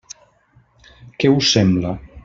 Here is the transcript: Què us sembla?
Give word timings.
Què 1.19 1.33
us 1.37 1.53
sembla? 1.59 1.97